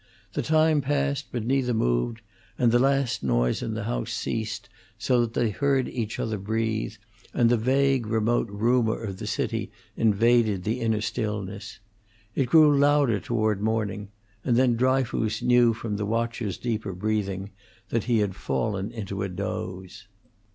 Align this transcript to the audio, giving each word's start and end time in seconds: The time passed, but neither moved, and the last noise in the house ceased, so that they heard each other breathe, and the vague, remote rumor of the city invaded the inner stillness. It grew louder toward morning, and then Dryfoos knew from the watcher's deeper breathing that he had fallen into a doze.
The 0.33 0.41
time 0.41 0.81
passed, 0.81 1.27
but 1.31 1.45
neither 1.45 1.75
moved, 1.75 2.21
and 2.57 2.71
the 2.71 2.79
last 2.79 3.21
noise 3.21 3.61
in 3.61 3.75
the 3.75 3.83
house 3.83 4.11
ceased, 4.11 4.67
so 4.97 5.21
that 5.21 5.35
they 5.35 5.51
heard 5.51 5.87
each 5.87 6.17
other 6.17 6.39
breathe, 6.39 6.95
and 7.35 7.51
the 7.51 7.55
vague, 7.55 8.07
remote 8.07 8.49
rumor 8.49 8.99
of 9.03 9.17
the 9.19 9.27
city 9.27 9.71
invaded 9.95 10.63
the 10.63 10.81
inner 10.81 11.01
stillness. 11.01 11.77
It 12.33 12.47
grew 12.49 12.75
louder 12.75 13.19
toward 13.19 13.61
morning, 13.61 14.09
and 14.43 14.57
then 14.57 14.75
Dryfoos 14.75 15.43
knew 15.43 15.71
from 15.75 15.97
the 15.97 16.05
watcher's 16.07 16.57
deeper 16.57 16.93
breathing 16.93 17.51
that 17.89 18.05
he 18.05 18.21
had 18.21 18.35
fallen 18.35 18.89
into 18.91 19.21
a 19.21 19.29
doze. 19.29 20.07